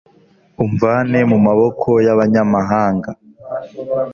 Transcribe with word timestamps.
umvane 0.65 1.19
mu 1.31 1.37
maboko 1.45 1.89
y’abanyamahanga 2.05 3.09